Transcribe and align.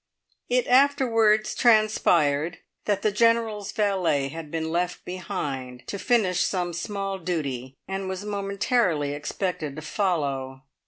It 0.49 0.65
afterwards 0.65 1.53
transpired 1.53 2.57
that 2.85 3.03
the 3.03 3.11
General's 3.11 3.71
valet 3.71 4.29
had 4.29 4.49
been 4.49 4.71
left 4.71 5.05
behind 5.05 5.83
to 5.85 5.99
finish 5.99 6.39
some 6.39 6.73
small 6.73 7.19
duty, 7.19 7.77
and 7.87 8.09
was 8.09 8.25
momentarily 8.25 9.11
expected 9.13 9.75
to 9.75 9.83
follow. 9.83 10.63